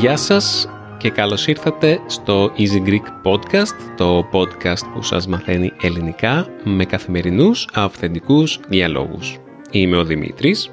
[0.00, 6.46] Γεια σας και καλώς ήρθατε στο Easy Greek Podcast, το podcast που σας μαθαίνει ελληνικά
[6.64, 9.38] με καθημερινούς αυθεντικούς διαλόγους.
[9.70, 10.70] Είμαι ο Δημήτρης.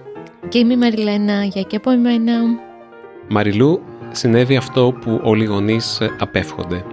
[0.50, 2.34] Και είμαι η Μαριλένα, για και από εμένα.
[3.34, 3.82] Μαριλού,
[4.12, 6.86] συνέβη αυτό που όλοι οι γονείς απέφχονται.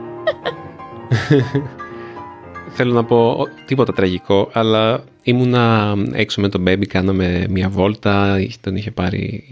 [2.76, 8.76] Θέλω να πω τίποτα τραγικό, αλλά ήμουνα έξω με τον baby, κάναμε μια βόλτα, τον
[8.76, 9.44] είχε πάρει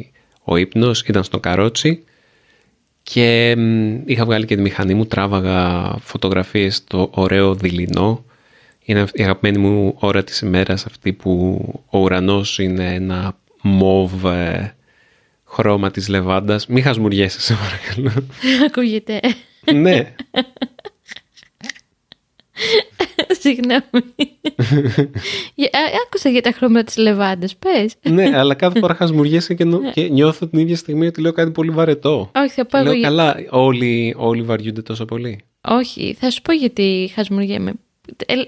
[0.45, 2.05] ο ύπνος, ήταν στο καρότσι
[3.02, 3.57] και
[4.05, 8.24] είχα βγάλει και τη μηχανή μου, τράβαγα φωτογραφίες στο ωραίο δειλινό.
[8.84, 11.60] Είναι η αγαπημένη μου ώρα της ημέρας αυτή που
[11.91, 14.73] ο ουρανός είναι ένα μόβ ε,
[15.48, 16.66] χρώμα της λεβάντας.
[16.66, 18.27] Μη χασμουριέσαι σε παρακαλώ.
[18.66, 19.20] Ακούγεται.
[19.74, 20.15] ναι.
[23.41, 23.82] Συγγνώμη.
[26.07, 27.95] Άκουσα για τα χρώματα της λεβάντας, πες.
[28.10, 29.91] ναι, αλλά κάθε φορά χασμουριέσαι και, νο...
[29.93, 32.30] και νιώθω την ίδια στιγμή ότι λέω κάτι πολύ βαρετό.
[32.35, 35.41] Όχι, θα πω Λέω καλά, όλοι, όλοι βαριούνται τόσο πολύ.
[35.60, 37.73] Όχι, θα σου πω γιατί χασμουριέμαι.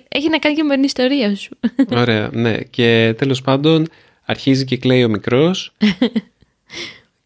[0.09, 1.59] Έχει να κάνει και με την ιστορία σου.
[1.91, 2.56] Ωραία, ναι.
[2.56, 3.87] Και τέλος πάντων
[4.25, 5.73] αρχίζει και κλαίει ο μικρός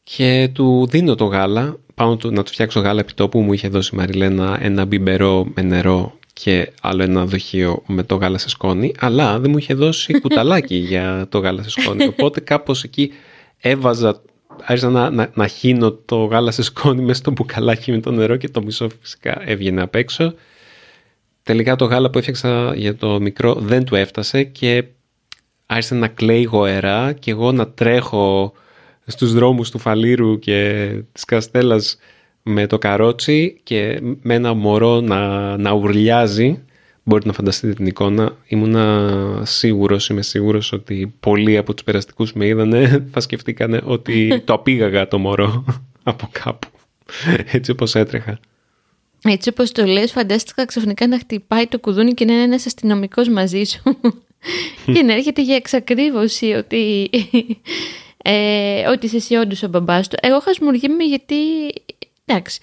[0.02, 1.76] και του δίνω το γάλα.
[1.94, 3.40] Πάω να του φτιάξω γάλα επί τόπου.
[3.40, 8.14] Μου είχε δώσει η Μαριλένα ένα μπιμπερό με νερό και άλλο ένα δοχείο με το
[8.14, 12.04] γάλα σε σκόνη, αλλά δεν μου είχε δώσει κουταλάκι για το γάλα σε σκόνη.
[12.04, 13.12] Οπότε κάπως εκεί
[13.58, 14.22] έβαζα,
[14.64, 18.36] άρχισα να, να, να χύνω το γάλα σε σκόνη μέσα στο μπουκαλάκι με το νερό
[18.36, 20.34] και το μισό φυσικά έβγαινε απ' έξω.
[21.42, 24.84] Τελικά το γάλα που έφτιαξα για το μικρό δεν του έφτασε και
[25.66, 28.52] άρχισε να κλαίει γοερά και εγώ να τρέχω
[29.06, 31.98] στους δρόμους του Φαλήρου και της Καστέλας
[32.42, 36.62] με το καρότσι και με ένα μωρό να, να ουρλιάζει.
[37.02, 38.36] Μπορείτε να φανταστείτε την εικόνα.
[38.46, 44.52] Ήμουνα σίγουρος, είμαι σίγουρος ότι πολλοί από τους περαστικούς με είδανε θα σκεφτήκανε ότι το
[44.52, 45.64] απήγαγα το μωρό
[46.02, 46.68] από κάπου.
[47.50, 48.38] Έτσι όπως έτρεχα.
[49.28, 53.28] Έτσι όπως το λες φαντάστηκα ξαφνικά να χτυπάει το κουδούνι και να είναι ένας αστυνομικός
[53.28, 53.82] μαζί σου
[54.92, 57.10] και να έρχεται για εξακρίβωση ότι,
[58.26, 60.16] ε, ότι είσαι εσύ όντως ο μπαμπάς του.
[60.20, 61.36] Εγώ χασμουργήμαι γιατί
[62.24, 62.60] εντάξει.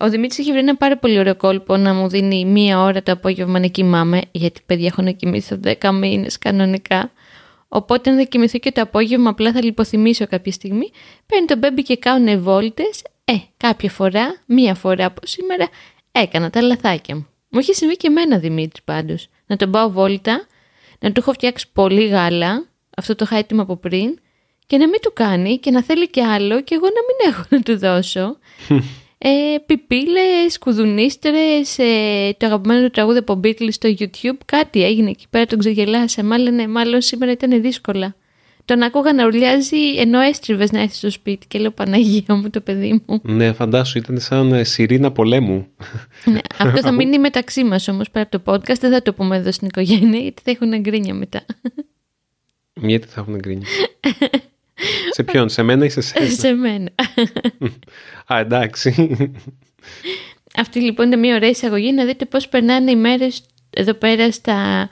[0.00, 3.12] Ο Δημήτρης έχει βρει ένα πάρα πολύ ωραίο κόλπο να μου δίνει μία ώρα το
[3.12, 7.12] απόγευμα να κοιμάμαι, γιατί παιδιά έχω να κοιμήσω 10 μήνες κανονικά.
[7.68, 10.90] Οπότε, αν δεν κοιμηθώ και το απόγευμα, απλά θα λιποθυμίσω κάποια στιγμή.
[11.26, 12.82] Παίρνει τον μπέμπι και κάνουν βόλτε.
[13.24, 15.68] Ε, κάποια φορά, μία φορά από σήμερα,
[16.12, 17.26] έκανα τα λαθάκια μου.
[17.48, 19.28] Μου έχει συμβεί και εμένα Δημήτρη πάντως.
[19.46, 20.46] Να τον πάω βόλτα,
[20.98, 24.18] να του έχω φτιάξει πολύ γάλα, αυτό το είχα έτοιμο από πριν,
[24.70, 27.44] και να μην του κάνει και να θέλει και άλλο και εγώ να μην έχω
[27.48, 28.38] να του δώσω.
[29.18, 29.30] ε,
[29.66, 35.46] πιπίλες, κουδουνίστρες, ε, το αγαπημένο του τραγούδι από Beatles στο YouTube, κάτι έγινε εκεί πέρα,
[35.46, 36.22] τον ξεγελάσε.
[36.22, 38.14] Μάλλον, ναι, μάλλον σήμερα ήταν δύσκολα.
[38.64, 42.60] Τον άκουγα να ουρλιάζει ενώ έστριβες να έρθει στο σπίτι και λέω Παναγία μου το
[42.60, 43.20] παιδί μου.
[43.22, 45.66] Ναι, φαντάσου, ήταν σαν ε, σιρήνα πολέμου.
[46.24, 48.78] ναι, αυτό θα μείνει μεταξύ μας όμως πέρα από το podcast.
[48.80, 51.44] Δεν θα το πούμε εδώ στην οικογένεια, γιατί θα έχουν εγκρίνια μετά.
[52.74, 53.66] Γιατί θα έχουν εγκρίνια.
[55.10, 56.90] σε ποιον, σε μένα ή σε σένα; σε μένα.
[58.26, 59.10] Α, εντάξει.
[60.56, 64.88] Αυτή λοιπόν είναι μια ωραία εισαγωγή να δείτε πώς περνάνε οι μέρες εδώ πέρα στα,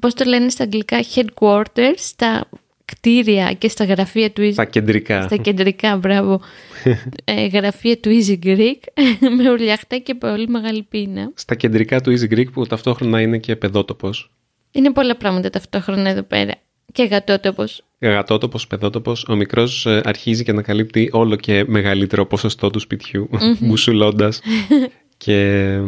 [0.00, 2.48] πώς το λένε στα αγγλικά, headquarters, στα
[2.84, 5.22] κτίρια και στα γραφεία του Easy Στα κεντρικά.
[5.22, 6.40] Στα κεντρικά, μπράβο.
[7.24, 8.78] ε, γραφεία του Easy Greek
[9.36, 11.32] με ουρλιαχτά και πολύ μεγάλη πείνα.
[11.34, 14.32] Στα κεντρικά του Easy Greek που ταυτόχρονα είναι και παιδότοπος.
[14.70, 16.52] Είναι πολλά πράγματα ταυτόχρονα εδώ πέρα.
[16.92, 17.84] Και γατότοπος.
[18.00, 19.26] Γατότοπος, παιδότοπος.
[19.28, 23.28] Ο μικρός ε, αρχίζει και ανακαλύπτει όλο και μεγαλύτερο ποσοστό του σπιτιού,
[23.60, 24.40] μπουσουλώντας
[25.24, 25.78] και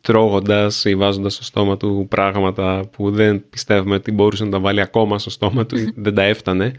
[0.00, 4.80] τρώγοντας ή βάζοντας στο στόμα του πράγματα που δεν πιστεύουμε ότι μπορούσε να τα βάλει
[4.80, 6.72] ακόμα στο στόμα του, δεν τα έφτανε.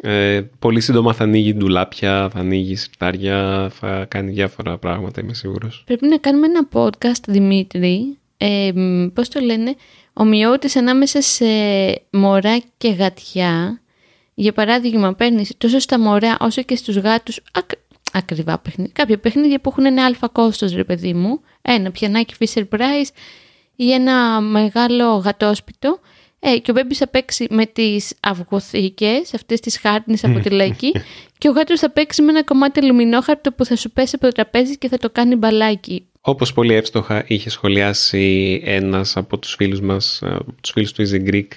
[0.00, 5.82] Ε, πολύ σύντομα θα ανοίγει ντουλάπια, θα ανοίγει σιρτάρια, θα κάνει διάφορα πράγματα, είμαι σίγουρος.
[5.86, 8.70] Πρέπει να κάνουμε ένα podcast, Δημήτρη, ε,
[9.14, 9.76] πώς το λένε,
[10.18, 11.46] ομοιότητες ανάμεσα σε
[12.10, 13.80] μωρά και γατιά.
[14.34, 17.70] Για παράδειγμα, παίρνεις τόσο στα μωρά όσο και στους γάτους ακ,
[18.12, 18.92] ακριβά παιχνίδια.
[18.94, 21.40] Κάποια παιχνίδια που έχουν ένα αλφα κόστος, ρε παιδί μου.
[21.62, 23.08] Ένα πιανάκι Fisher Price
[23.76, 25.98] ή ένα μεγάλο γατόσπιτο.
[26.40, 30.92] Ε, και ο Μπέμπι θα παίξει με τις αυγοθήκες, αυτές τις χάρτινες από τη λαϊκή
[31.38, 34.32] και ο γάτος θα παίξει με ένα κομμάτι αλουμινόχαρτο που θα σου πέσει από το
[34.32, 36.07] τραπέζι και θα το κάνει μπαλάκι.
[36.20, 41.28] Όπως πολύ εύστοχα είχε σχολιάσει ένας από τους φίλους μας, από τους φίλους του Easy
[41.30, 41.48] Greek,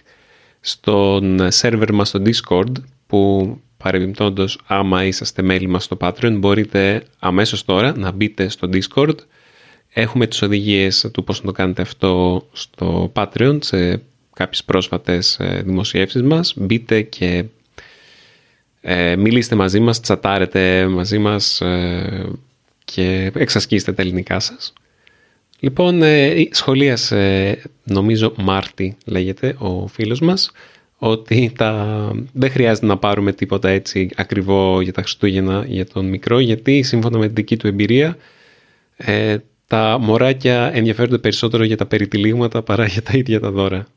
[0.60, 2.72] στον σερβερ μας στο Discord,
[3.08, 9.16] που παρεμπιπτόντως άμα είσαστε μέλη μας στο Patreon μπορείτε αμέσως τώρα να μπείτε στο Discord.
[9.94, 14.02] Έχουμε τις οδηγίες του πώς να το κάνετε αυτό στο Patreon σε
[14.34, 16.54] κάποιες πρόσφατες ε, δημοσιεύσεις μας.
[16.56, 17.46] Μπείτε και
[18.82, 22.26] ε, μιλήστε μαζί μας, τσατάρετε μαζί μας ε,
[22.84, 24.74] και εξασκήστε τα ελληνικά σας.
[25.60, 30.52] Λοιπόν, ε, σχολίασε, νομίζω Μάρτι λέγεται ο φίλος μας,
[30.98, 32.12] ότι τα...
[32.34, 37.18] δεν χρειάζεται να πάρουμε τίποτα έτσι ακριβό για τα Χριστούγεννα για τον μικρό, γιατί σύμφωνα
[37.18, 38.18] με την δική του εμπειρία
[38.98, 39.38] ε,
[39.68, 43.88] τα μωράκια ενδιαφέρονται περισσότερο για τα περιτυλίγματα παρά για τα ίδια τα δώρα.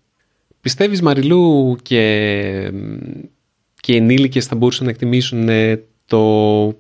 [0.60, 2.72] Πιστεύεις Μαριλού και,
[3.80, 6.76] και οι ενήλικες θα μπορούσαν να εκτιμήσουν ε, το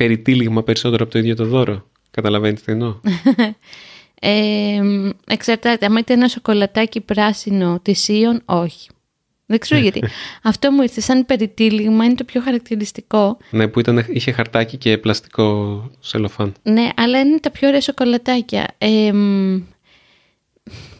[0.00, 1.88] περιτύλιγμα περισσότερο από το ίδιο το δώρο.
[2.10, 3.00] Καταλαβαίνετε τι εννοώ.
[4.20, 4.80] ε,
[5.26, 5.86] εξαρτάται.
[5.86, 8.88] Αν είτε ένα σοκολατάκι πράσινο Ιων, όχι.
[9.46, 10.02] Δεν ξέρω γιατί.
[10.42, 13.38] Αυτό μου ήρθε σαν περιτύλιγμα, είναι το πιο χαρακτηριστικό.
[13.50, 16.52] Ναι, που ήταν, είχε χαρτάκι και πλαστικό σελοφάν.
[16.62, 18.74] Ναι, αλλά είναι τα πιο ωραία σοκολατάκια.
[18.78, 19.12] Ε,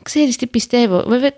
[0.02, 1.04] ξέρεις τι πιστεύω.
[1.06, 1.36] Βέβαια,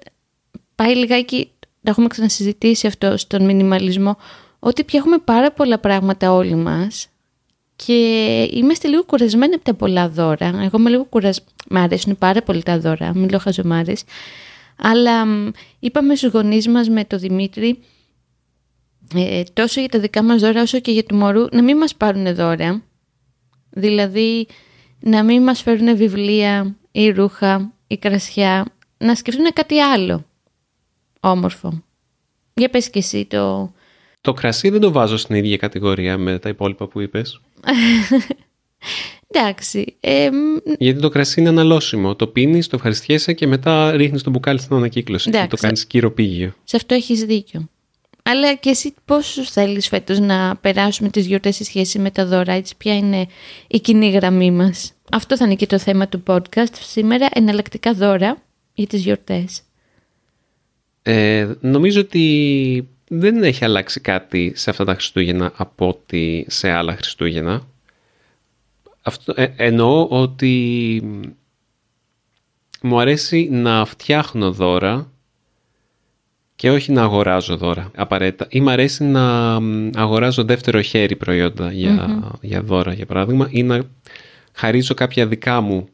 [0.74, 4.16] πάει λιγάκι, το έχουμε ξανασυζητήσει αυτό στον μινιμαλισμό,
[4.58, 7.06] ότι πια έχουμε πάρα πολλά πράγματα όλοι μας
[7.86, 10.46] και είμαστε λίγο κουρασμένοι από τα πολλά δώρα.
[10.46, 11.50] Εγώ είμαι λίγο κουρασμένη.
[11.70, 14.04] Μ' αρέσουν πάρα πολύ τα δώρα, μην λέω χαζομάρες.
[14.76, 15.24] Αλλά
[15.78, 17.78] είπαμε στους γονείς μας με το Δημήτρη
[19.14, 21.94] ε, τόσο για τα δικά μας δώρα όσο και για του μωρού να μην μας
[21.94, 22.82] πάρουν δώρα.
[23.70, 24.46] Δηλαδή
[25.00, 28.66] να μην μας φέρουν βιβλία ή ρούχα ή κρασιά.
[28.98, 30.24] Να σκεφτούν κάτι άλλο
[31.20, 31.82] όμορφο.
[32.54, 33.72] Για πες και εσύ το...
[34.22, 37.40] Το κρασί δεν το βάζω στην ίδια κατηγορία με τα υπόλοιπα που είπες.
[39.34, 39.96] Εντάξει.
[40.00, 40.28] Ε,
[40.78, 42.16] Γιατί το κρασί είναι αναλώσιμο.
[42.16, 45.28] Το πίνεις, το ευχαριστιέσαι και μετά ρίχνεις το μπουκάλι στην ανακύκλωση.
[45.28, 45.48] Εντάξει.
[45.48, 46.54] Και το κάνεις κυροπήγιο.
[46.64, 47.68] Σε αυτό έχεις δίκιο.
[48.22, 52.52] Αλλά και εσύ πόσους θέλεις φέτος να περάσουμε τις γιορτές σε σχέση με τα δώρα,
[52.52, 53.26] έτσι, ποια είναι
[53.66, 58.42] η κοινή γραμμή μας; Αυτό θα είναι και το θέμα του podcast σήμερα, εναλλακτικά δώρα
[58.74, 59.62] για τις γιορτές.
[61.02, 66.94] Ε, νομίζω ότι δεν έχει αλλάξει κάτι σε αυτά τα Χριστούγεννα από ότι σε άλλα
[66.94, 67.62] Χριστούγεννα.
[69.02, 71.02] Αυτό, ε, εννοώ ότι
[72.82, 75.12] μου αρέσει να φτιάχνω δώρα
[76.56, 78.46] και όχι να αγοράζω δώρα απαραίτητα.
[78.50, 79.56] Ή μου αρέσει να
[79.94, 83.82] αγοράζω δεύτερο χέρι προϊόντα για, για δώρα, για παράδειγμα, ή να
[84.52, 85.88] χαρίζω κάποια δικά μου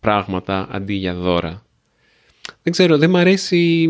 [0.00, 1.62] πράγματα αντί για δώρα.
[2.62, 3.88] Δεν ξέρω, δεν μου αρέσει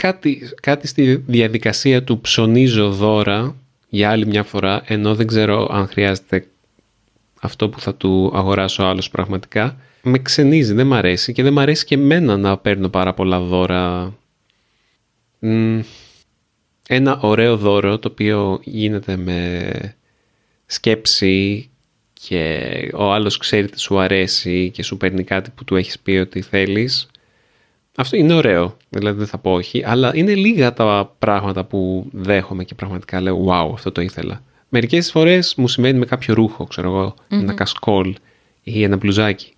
[0.00, 3.56] κάτι, κάτι στη διαδικασία του ψωνίζω δώρα
[3.88, 6.46] για άλλη μια φορά, ενώ δεν ξέρω αν χρειάζεται
[7.40, 9.76] αυτό που θα του αγοράσω άλλος πραγματικά.
[10.02, 13.40] Με ξενίζει, δεν μ' αρέσει και δεν μ' αρέσει και εμένα να παίρνω πάρα πολλά
[13.40, 14.14] δώρα.
[16.88, 19.70] Ένα ωραίο δώρο το οποίο γίνεται με
[20.66, 21.70] σκέψη
[22.12, 26.12] και ο άλλος ξέρει τι σου αρέσει και σου παίρνει κάτι που του έχεις πει
[26.12, 27.08] ότι θέλεις
[27.96, 32.64] αυτό είναι ωραίο, δηλαδή δεν θα πω όχι, αλλά είναι λίγα τα πράγματα που δέχομαι
[32.64, 34.42] και πραγματικά λέω wow, αυτό το ήθελα.
[34.68, 38.14] Μερικές φορές μου σημαίνει με κάποιο ρούχο, ξέρω εγώ, ένα κασκόλ
[38.62, 39.54] ή ένα μπλουζάκι.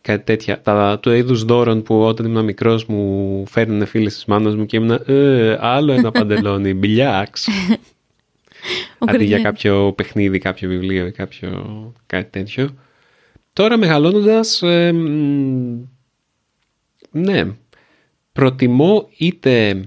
[0.00, 0.60] Κάτι τέτοια.
[0.60, 4.76] Τα του είδους δώρων που όταν ήμουν μικρός μου φέρνουν φίλες της μάνας μου και
[4.76, 7.48] ήμουν ε, άλλο ένα παντελόνι, μπιλιάξ.
[8.98, 12.68] Αντί για κάποιο παιχνίδι, κάποιο βιβλίο ή κάποιο κάτι τέτοιο.
[13.52, 14.94] Τώρα μεγαλώνοντας, ε,
[17.12, 17.46] ναι,
[18.32, 19.84] προτιμώ είτε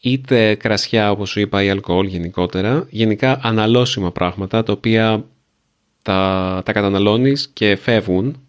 [0.00, 5.24] είτε κρασιά όπως σου είπα ή αλκοόλ γενικότερα, γενικά αναλώσιμα πράγματα τα οποία
[6.02, 8.42] τα, τα καταναλώνεις και φεύγουν.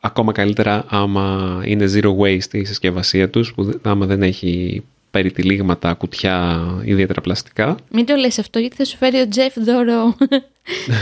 [0.00, 6.62] Ακόμα καλύτερα άμα είναι zero waste η συσκευασία τους που άμα δεν έχει περιτυλίγματα, κουτιά,
[6.84, 7.76] ιδιαίτερα πλαστικά.
[7.90, 10.16] Μην το λες αυτό γιατί θα σου φέρει ο Τζεφ δώρο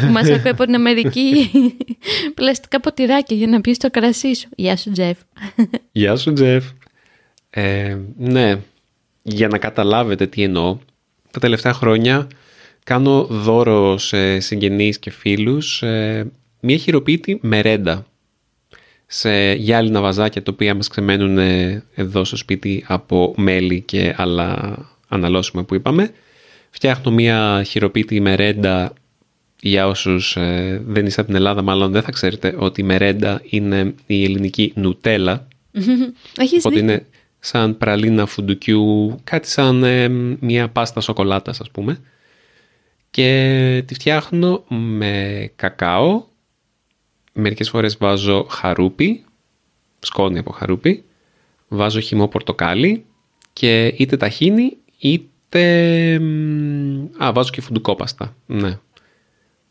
[0.00, 1.50] που μας ακούει από την Αμερική
[2.34, 4.48] πλαστικά ποτηράκια για να πει το κρασί σου.
[4.56, 5.18] Γεια σου Τζεφ.
[5.92, 6.64] Γεια σου Τζεφ.
[7.50, 8.58] Ε, ναι,
[9.22, 10.78] για να καταλάβετε τι εννοώ,
[11.30, 12.26] τα τελευταία χρόνια
[12.84, 18.06] κάνω δώρο σε συγγενείς και φίλους ε, μια χειροποίητη μερέντα
[19.12, 21.38] σε γυάλινα βαζάκια τα οποία μας ξεμένουν
[21.94, 26.10] εδώ στο σπίτι από μέλι και άλλα αναλώσιμα που είπαμε.
[26.70, 28.92] Φτιάχνω μια χειροποίητη μερέντα
[29.60, 33.40] για όσους ε, δεν είστε από την Ελλάδα μάλλον δεν θα ξέρετε ότι η μερέντα
[33.44, 35.48] είναι η ελληνική νουτέλα.
[36.36, 37.06] Έχεις Ότι είναι
[37.38, 40.08] σαν πραλίνα φουντουκιού, κάτι σαν ε,
[40.40, 41.98] μια πάστα σοκολάτας ας πούμε.
[43.10, 46.22] Και τη φτιάχνω με κακάο,
[47.32, 49.24] μερικές φορές βάζω χαρούπι,
[49.98, 51.04] σκόνη από χαρούπι,
[51.68, 53.04] βάζω χυμό πορτοκάλι
[53.52, 56.14] και είτε ταχύνει είτε...
[57.24, 58.34] Α, βάζω και φουντουκόπαστα.
[58.46, 58.78] Ναι.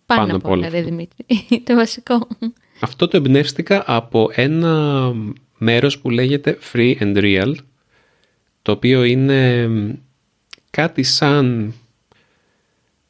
[0.06, 1.26] Πάνω, Πάνω από όλα, ρε Δημήτρη.
[1.66, 2.28] το βασικό.
[2.80, 5.14] Αυτό το εμπνεύστηκα από ένα
[5.58, 7.54] μέρος που λέγεται Free and Real,
[8.62, 9.70] το οποίο είναι
[10.70, 11.74] κάτι σαν...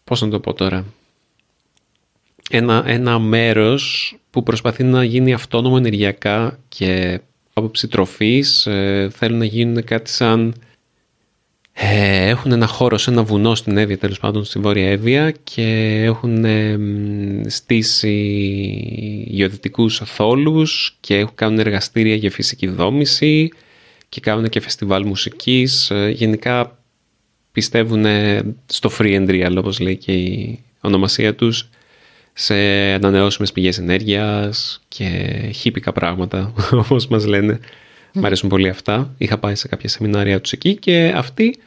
[0.03, 0.85] Πώς να το πω τώρα...
[2.49, 7.19] Ένα, ένα μέρος που προσπαθεί να γίνει αυτόνομο ενεργειακά και
[7.53, 10.53] άποψη τροφής ε, θέλουν να γίνουν κάτι σαν
[11.81, 16.01] ε, έχουν ένα χώρο σε ένα βουνό στην Εύβοια, τέλος πάντων στη Βόρεια Εύβοια και
[16.03, 16.79] έχουν ε,
[17.47, 18.13] στήσει
[19.27, 23.51] γεωδυτικούς θόλους και κάνουν εργαστήρια για φυσική δόμηση
[24.09, 25.89] και κάνουν και φεστιβάλ μουσικής.
[25.89, 26.79] Ε, γενικά
[27.51, 28.05] πιστεύουν
[28.65, 31.69] στο free and real, όπως λέει και η ονομασία τους,
[32.39, 32.55] σε
[32.93, 35.05] ανανεώσιμες πηγές ενέργειας και
[35.53, 36.53] χύπικα πράγματα,
[36.83, 37.59] όπως μας λένε.
[38.13, 39.13] Μ' αρέσουν πολύ αυτά.
[39.17, 41.59] Είχα πάει σε κάποια σεμινάρια τους εκεί και αυτοί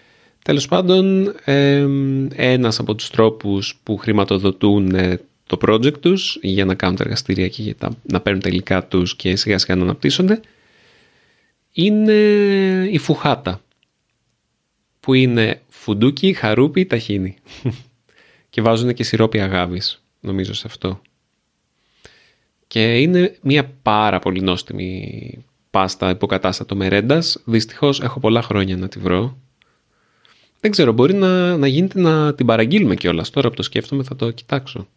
[0.45, 1.87] Τέλος πάντων, ε,
[2.35, 7.49] ένας από τους τρόπους που χρηματοδοτούν ε, το project τους για να κάνουν τα εργαστήρια
[7.49, 10.41] και για να παίρνουν τα υλικά τους και σιγά σιγά να αναπτύσσονται
[11.73, 12.13] είναι
[12.91, 13.61] η φουχάτα
[15.01, 17.37] που είναι φουντούκι, χαρούπι, ταχίνι
[18.51, 21.01] και βάζουν και σιρόπι αγάβης νομίζω σε αυτό
[22.67, 28.99] και είναι μια πάρα πολύ νόστιμη πάστα υποκατάστατο μερέντας δυστυχώς έχω πολλά χρόνια να τη
[28.99, 29.37] βρω
[30.63, 33.31] δεν ξέρω, μπορεί να, να γίνεται να την παραγγείλουμε κιόλας.
[33.31, 34.89] Τώρα που το σκέφτομαι θα το κοιτάξω.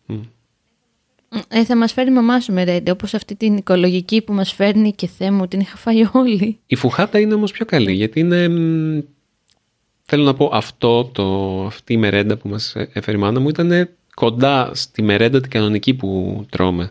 [1.48, 4.94] Ε, θα μας φέρει η μαμά σου μερέντε, όπως αυτή την οικολογική που μας φέρνει
[4.94, 6.60] και θέμα την είχα φάει όλοι.
[6.66, 8.48] Η φουχάτα είναι όμως πιο καλή, γιατί είναι...
[10.04, 13.90] Θέλω να πω αυτό, το, αυτή η μερέντα που μας έφερε η μάνα μου ήταν
[14.16, 16.90] κοντά στη μερέντα την κανονική που τρώμε.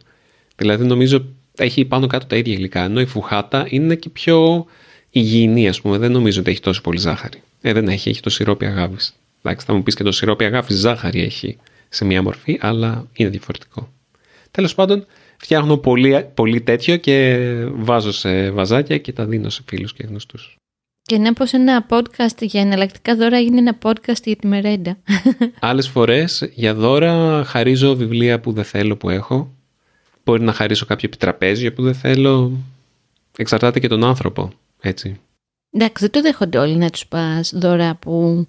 [0.56, 1.24] Δηλαδή νομίζω
[1.56, 4.66] έχει πάνω κάτω τα ίδια υλικά, ενώ η φουχάτα είναι και πιο
[5.10, 7.42] υγιεινή ας πούμε, δεν νομίζω ότι έχει τόσο πολύ ζάχαρη.
[7.60, 9.14] Ε, δεν έχει, έχει το σιρόπι αγάπης.
[9.42, 11.56] Εντάξει, θα μου πεις και το σιρόπι αγάπης ζάχαρη έχει
[11.88, 13.92] σε μία μορφή, αλλά είναι διαφορετικό.
[14.50, 17.38] Τέλος πάντων, φτιάχνω πολύ, πολύ τέτοιο και
[17.72, 20.56] βάζω σε βαζάκια και τα δίνω σε φίλους και γνωστούς.
[21.06, 24.96] Και να πω σε ένα podcast για εναλλακτικά δώρα είναι ένα podcast για τη μερέντα.
[25.60, 29.54] Άλλες φορές για δώρα χαρίζω βιβλία που δεν θέλω που έχω.
[30.24, 32.52] Μπορεί να χαρίσω κάποιο επιτραπέζιο που δεν θέλω.
[33.36, 35.20] Εξαρτάται και τον άνθρωπο, έτσι.
[35.70, 38.46] Εντάξει, δεν το δέχονται όλοι να τους πας δώρα που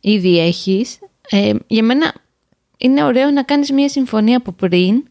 [0.00, 0.98] ήδη έχεις.
[1.30, 2.14] Ε, για μένα
[2.78, 5.04] είναι ωραίο να κάνεις μια συμφωνία από πριν.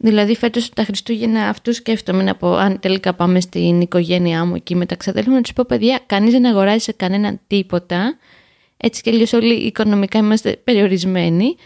[0.00, 4.74] Δηλαδή φέτος τα Χριστούγεννα αυτούς σκέφτομαι να πω αν τελικά πάμε στην οικογένειά μου εκεί
[4.74, 8.18] με τα ξαδέλφια να τους πω παιδιά κανείς δεν αγοράζει σε κανέναν τίποτα.
[8.76, 11.56] Έτσι και αλλιώς όλοι οικονομικά είμαστε περιορισμένοι.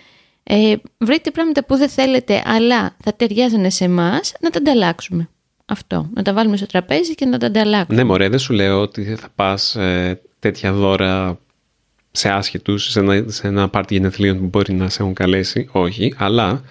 [0.42, 5.28] Ε, βρείτε πράγματα που δεν θέλετε αλλά θα ταιριάζανε σε εμάς να τα ανταλλάξουμε.
[5.66, 6.10] Αυτό.
[6.14, 7.96] Να τα βάλουμε στο τραπέζι και να τα ανταλλάξουμε.
[7.96, 11.38] Ναι, μωρέ, δεν σου λέω ότι θα πας ε, τέτοια δώρα
[12.10, 15.68] σε άσχετους, σε ένα, σε ένα πάρτι γενεθλίων που μπορεί να σε έχουν καλέσει.
[15.72, 16.62] Όχι, αλλά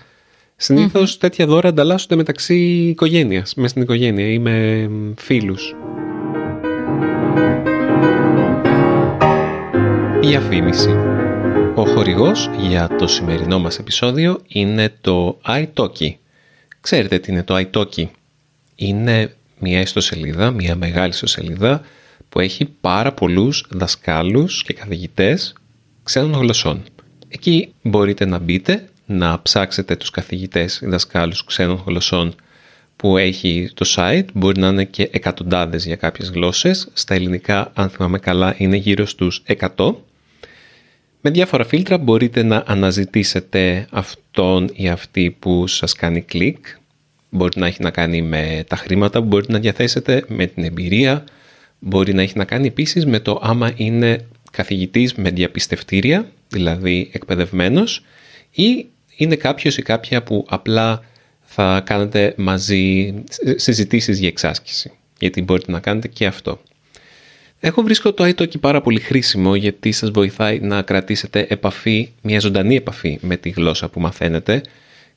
[0.62, 1.20] συνήθως mm-hmm.
[1.20, 2.56] τέτοια δώρα ανταλλάσσονται μεταξύ
[2.88, 5.76] οικογένειας, μέσα στην οικογένεια ή με φίλους.
[10.22, 10.90] Διαφήμιση.
[11.76, 16.14] Ο χορηγός για το σημερινό μας επεισόδιο είναι το iTalki.
[16.82, 18.06] Ξέρετε τι είναι το iTalki
[18.76, 21.82] είναι μια ιστοσελίδα, μια μεγάλη ιστοσελίδα
[22.30, 25.56] που έχει πάρα πολλούς δασκάλους και καθηγητές
[26.04, 26.84] ξένων γλωσσών.
[27.28, 32.36] Εκεί μπορείτε να μπείτε, να ψάξετε τους καθηγητές ή δασκάλους ξένων γλωσσών
[32.96, 37.90] που έχει το site, μπορεί να είναι και εκατοντάδες για κάποιες γλώσσες, στα ελληνικά αν
[37.90, 39.44] θυμάμαι καλά είναι γύρω στους
[39.76, 39.96] 100.
[41.22, 46.66] Με διάφορα φίλτρα μπορείτε να αναζητήσετε αυτόν ή αυτή που σας κάνει κλικ,
[47.34, 51.24] Μπορεί να έχει να κάνει με τα χρήματα που μπορείτε να διαθέσετε, με την εμπειρία.
[51.80, 58.04] Μπορεί να έχει να κάνει επίσης με το άμα είναι καθηγητής με διαπιστευτήρια, δηλαδή εκπαιδευμένος,
[58.52, 61.04] ή είναι κάποιος ή κάποια που απλά
[61.42, 63.14] θα κάνετε μαζί
[63.56, 66.62] συζητήσεις για εξάσκηση, γιατί μπορείτε να κάνετε και αυτό.
[67.64, 72.76] Εγώ βρίσκω το iTalki πάρα πολύ χρήσιμο γιατί σας βοηθάει να κρατήσετε επαφή, μια ζωντανή
[72.76, 74.62] επαφή με τη γλώσσα που μαθαίνετε.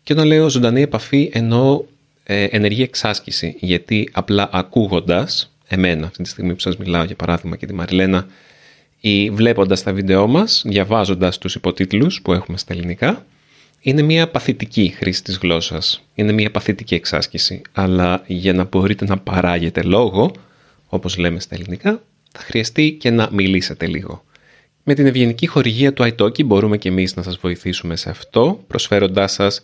[0.02, 1.84] Και όταν λέω ζωντανή επαφή εννοώ
[2.24, 7.56] ε, ενεργή εξάσκηση, γιατί απλά ακούγοντας εμένα αυτή τη στιγμή που σας μιλάω για παράδειγμα
[7.56, 8.26] και τη Μαριλένα
[9.06, 13.26] ή βλέποντας τα βίντεό μας, διαβάζοντας τους υποτίτλους που έχουμε στα ελληνικά,
[13.80, 16.04] είναι μια παθητική χρήση της γλώσσας.
[16.14, 17.62] Είναι μια παθητική εξάσκηση.
[17.72, 20.32] Αλλά για να μπορείτε να παράγετε λόγο,
[20.86, 24.24] όπως λέμε στα ελληνικά, θα χρειαστεί και να μιλήσετε λίγο.
[24.82, 29.32] Με την ευγενική χορηγία του iTalki μπορούμε και εμείς να σας βοηθήσουμε σε αυτό, προσφέροντάς
[29.32, 29.62] σας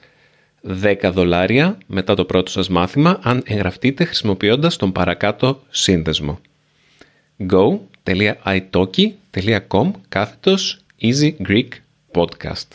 [0.83, 6.41] 10 δολάρια μετά το πρώτο σας μάθημα αν εγγραφτείτε χρησιμοποιώντας τον παρακάτω σύνδεσμο.
[7.51, 11.69] go.com go.italki.com κάθετος Easy Greek
[12.13, 12.67] Podcast.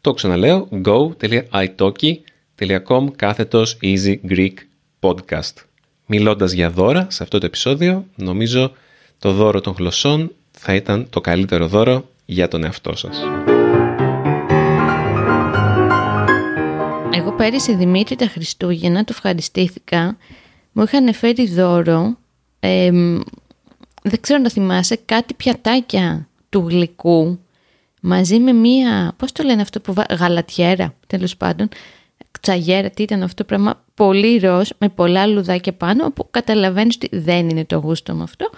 [0.00, 4.54] Το ξαναλέω go.italki.com κάθετος Easy Greek
[5.00, 5.52] Podcast.
[6.06, 8.72] Μιλώντας για δώρα σε αυτό το επεισόδιο, νομίζω
[9.18, 13.22] το δώρο των γλωσσών θα ήταν το καλύτερο δώρο για τον εαυτό σας.
[17.12, 20.16] Εγώ πέρυσι Δημήτρη τα Χριστούγεννα, το ευχαριστήθηκα.
[20.72, 22.16] Μου είχαν φέρει δώρο,
[22.60, 22.90] ε,
[24.02, 27.38] δεν ξέρω να θυμάσαι, κάτι πιατάκια του γλυκού
[28.00, 30.06] μαζί με μία, πώς το λένε αυτό που βα...
[30.10, 31.68] γαλατιέρα τέλος πάντων,
[32.40, 37.08] τσαγέρα, τι ήταν αυτό το πράγμα, πολύ ροζ με πολλά λουδάκια πάνω, όπου καταλαβαίνεις ότι
[37.16, 38.50] δεν είναι το γούστο με αυτό.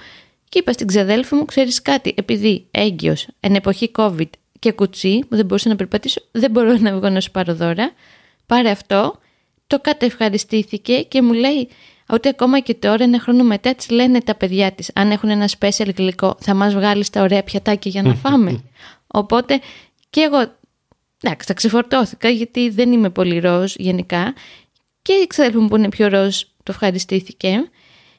[0.49, 5.37] Και είπα στην ξαδέλφη μου, ξέρεις κάτι, επειδή έγκυος, εν εποχή COVID και κουτσί, που
[5.37, 7.93] δεν μπορούσα να περπατήσω, δεν μπορώ να βγω να σου πάρω δώρα,
[8.47, 9.19] πάρε αυτό,
[9.71, 11.69] το κατευχαριστήθηκε και μου λέει
[12.09, 15.49] ότι ακόμα και τώρα, ένα χρόνο μετά, της λένε τα παιδιά της, αν έχουν ένα
[15.59, 18.63] special γλυκό, θα μας βγάλει τα ωραία πιατάκια για να φάμε.
[19.07, 19.61] Οπότε
[20.11, 20.53] και εγώ,
[21.23, 24.35] εντάξει, τα ξεφορτώθηκα γιατί δεν είμαι πολύ ροζ γενικά
[25.03, 27.71] και η ξαδέλφη μου που είναι πιο ροζ το ευχαριστήθηκε.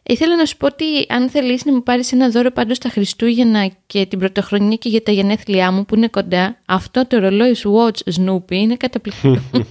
[0.03, 3.71] Ήθελα να σου πω ότι αν θέλεις να μου πάρεις ένα δώρο πάντως στα Χριστούγεννα
[3.87, 8.13] και την πρωτοχρονιά και για τα γενέθλιά μου που είναι κοντά, αυτό το ρολόι Watch
[8.15, 9.41] Snoopy είναι καταπληκτικό.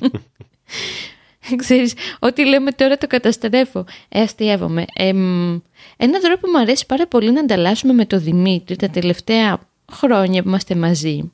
[1.63, 3.85] Ξέρεις, ό,τι λέμε τώρα το καταστρέφω.
[4.09, 4.85] Ε, αστείευομαι.
[4.95, 5.09] Ε,
[5.97, 9.61] ένα δώρο που μου αρέσει πάρα πολύ να ανταλλάσσουμε με το Δημήτρη τα τελευταία
[9.93, 11.33] χρόνια που είμαστε μαζί.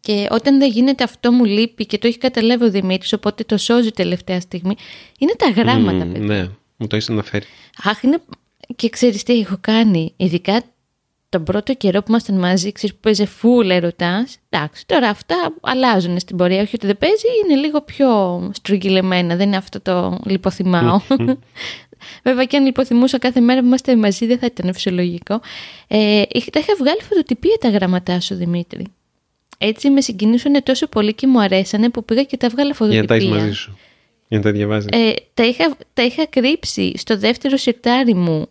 [0.00, 3.56] Και όταν δεν γίνεται αυτό μου λείπει και το έχει καταλάβει ο Δημήτρης, οπότε το
[3.56, 4.74] σώζει τελευταία στιγμή,
[5.18, 6.06] είναι τα γράμματα.
[6.06, 7.44] Mm, ναι, μου το έχεις αναφέρει.
[7.84, 8.22] Αχ, είναι...
[8.76, 10.62] Και ξέρεις τι έχω κάνει, ειδικά
[11.30, 14.36] τον πρώτο καιρό που ήμασταν μαζί, ξέρεις που παίζει φούλα ερωτάς.
[14.48, 16.62] Εντάξει, τώρα αυτά αλλάζουν στην πορεία.
[16.62, 18.08] Όχι ότι δεν παίζει, είναι λίγο πιο
[18.54, 19.36] στρογγυλεμένα.
[19.36, 21.00] Δεν είναι αυτό το λιποθυμάω.
[22.24, 25.40] Βέβαια και αν λιποθυμούσα κάθε μέρα που είμαστε μαζί δεν θα ήταν φυσιολογικό.
[25.86, 26.22] Ε,
[26.52, 28.86] τα είχα βγάλει φωτοτυπία τα γραμματά σου Δημήτρη.
[29.58, 32.92] Έτσι με συγκινήσουν τόσο πολύ και μου αρέσανε που πήγα και τα βγάλα φωτοτυπία.
[32.92, 33.78] Για να τα έχεις μαζί σου.
[34.28, 34.88] Για να τα διαβάζεις.
[34.92, 38.48] Ε, τα, είχα, τα είχα κρύψει στο δεύτερο σιρτάρι μου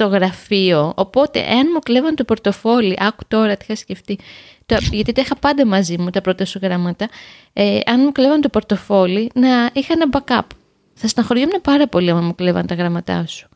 [0.00, 0.92] το γραφείο.
[0.96, 4.18] Οπότε, εάν μου κλέβαν το πορτοφόλι, άκου τώρα τι είχα σκεφτεί,
[4.66, 7.08] το, γιατί τα είχα πάντα μαζί μου τα πρώτα σου γράμματα,
[7.52, 10.46] ε, αν μου κλέβαν το πορτοφόλι, να είχα ένα backup.
[10.94, 13.48] Θα στεναχωριόμουν πάρα πολύ αν μου κλέβαν τα γράμματά σου.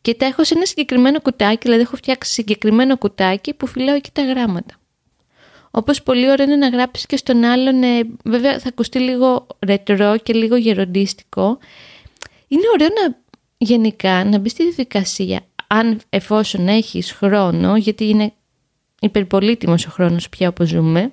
[0.00, 4.10] Και τα έχω σε ένα συγκεκριμένο κουτάκι, δηλαδή έχω φτιάξει συγκεκριμένο κουτάκι που φυλάω εκεί
[4.12, 4.74] τα γράμματα.
[5.70, 10.16] Όπως πολύ ωραίο είναι να γράψεις και στον άλλον, ε, βέβαια θα ακουστεί λίγο ρετρό
[10.16, 11.58] και λίγο γεροντίστικο.
[12.48, 13.16] Είναι ωραίο να
[13.58, 15.40] γενικά να μπεις στη διαδικασία
[15.74, 18.32] αν εφόσον έχεις χρόνο, γιατί είναι
[19.00, 21.12] υπερπολίτιμος ο χρόνος πια όπως ζούμε,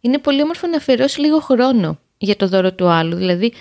[0.00, 3.16] είναι πολύ όμορφο να αφιερώσεις λίγο χρόνο για το δώρο του άλλου.
[3.16, 3.52] Δηλαδή,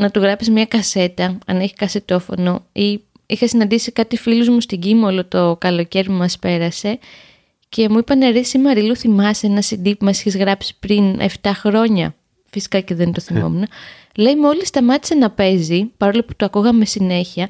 [0.00, 4.80] να του γράψεις μια κασέτα, αν έχει κασετόφωνο, ή είχα συναντήσει κάτι φίλους μου στην
[4.80, 6.98] Κίμολο το καλοκαίρι που μας πέρασε
[7.68, 11.50] και μου είπαν ρε εσύ Μαριλού θυμάσαι ένα CD που μας έχεις γράψει πριν 7
[11.54, 12.14] χρόνια;
[12.50, 13.66] Φυσικά και δεν το θυμόμουν.
[14.16, 17.48] Λέει μόλις σταμάτησε να παίζει, παρόλο που το ακούγαμε συνέχεια,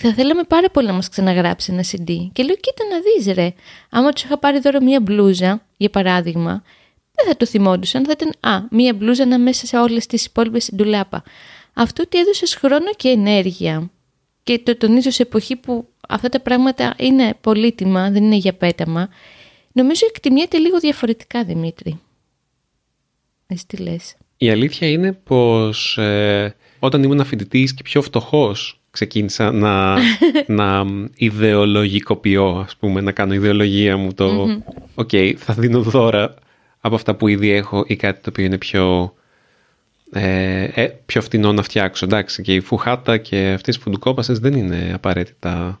[0.00, 2.28] θα θέλαμε πάρα πολύ να μας ξαναγράψει ένα CD.
[2.32, 3.52] Και λέω, κοίτα να δεις, ρε.
[3.90, 6.62] Άμα τους είχα πάρει δώρο μία μπλούζα, για παράδειγμα,
[7.12, 8.04] δεν θα το θυμόντουσαν.
[8.04, 11.22] Θα ήταν, Α, μία μπλούζα να μέσα σε όλες τις υπόλοιπες στην τουλάπα.
[11.72, 13.90] Αυτό ότι έδωσες χρόνο και ενέργεια.
[14.42, 19.08] Και το τονίζω σε εποχή που αυτά τα πράγματα είναι πολύτιμα, δεν είναι για πέταμα.
[19.72, 22.00] Νομίζω εκτιμιέται λίγο διαφορετικά, Δημήτρη.
[23.46, 24.16] Εσύ τι λες.
[24.36, 29.96] Η αλήθεια είναι πως ε, όταν ήμουν φοιτητή και πιο φτωχός ξεκίνησα να,
[30.60, 34.60] να ιδεολογικοποιώ, ας πούμε, να κάνω ιδεολογία μου το
[34.94, 36.34] «ΟΚ, θα δίνω δώρα
[36.80, 39.14] από αυτά που ήδη έχω ή κάτι το οποίο είναι πιο,
[40.12, 42.04] ε, ε, πιο φτηνό να φτιάξω».
[42.04, 45.80] Εντάξει, και η φουχάτα και αυτές οι φουντουκόπασες δεν είναι απαραίτητα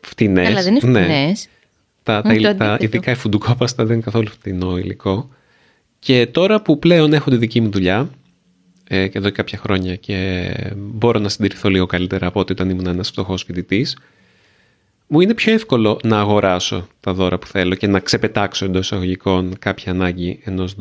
[0.00, 0.48] φτηνές.
[0.48, 1.00] Αλλά δεν είναι ναι.
[1.00, 1.48] φτηνές.
[2.02, 5.28] Τα, τα, τα, ειδικά η φουντουκόπαστα δεν είναι καθόλου φτηνό υλικό.
[5.98, 8.10] Και τώρα που πλέον έχω τη δική μου δουλειά
[8.88, 12.70] ε, και εδώ και κάποια χρόνια και μπορώ να συντηρηθώ λίγο καλύτερα από ό,τι όταν
[12.70, 13.98] ήμουν ένας φτωχός φοιτητής,
[15.06, 19.58] μου είναι πιο εύκολο να αγοράσω τα δώρα που θέλω και να ξεπετάξω εντός εισαγωγικών
[19.58, 20.76] κάποια ανάγκη ενός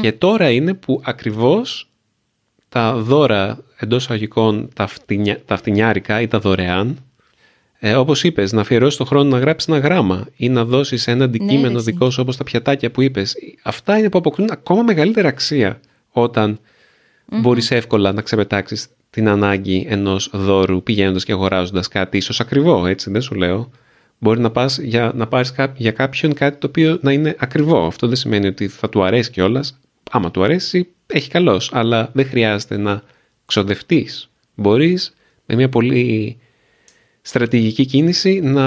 [0.00, 1.90] Και τώρα είναι που ακριβώς
[2.68, 6.98] τα δώρα εντός εισαγωγικών, τα, φτηνιά, τα φτηνιάρικα ή τα δωρεάν,
[7.78, 11.24] ε, Όπως είπες, να αφιερώσεις τον χρόνο να γράψεις ένα γράμμα ή να δώσεις ένα
[11.24, 13.36] αντικείμενο ναι, δικό σου όπως τα πιατάκια που είπες.
[13.62, 15.80] Αυτά είναι που αποκτούν ακόμα μεγαλύτερη αξία
[16.10, 16.58] όταν
[17.30, 17.40] mm-hmm.
[17.40, 23.10] μπορείς εύκολα να ξεπετάξεις την ανάγκη ενός δώρου πηγαίνοντας και αγοράζοντας κάτι ίσως ακριβό, έτσι
[23.10, 23.70] δεν σου λέω.
[24.18, 27.86] Μπορεί να πας για να πάρεις για κάποιον κάτι το οποίο να είναι ακριβό.
[27.86, 29.78] Αυτό δεν σημαίνει ότι θα του αρέσει κιόλας.
[30.10, 31.60] Άμα του αρέσει, έχει καλώ.
[31.70, 33.02] Αλλά δεν χρειάζεται να
[33.46, 34.30] ξοδευτείς.
[34.54, 35.14] Μπορείς
[35.46, 36.36] με μια πολύ
[37.26, 38.64] στρατηγική κίνηση να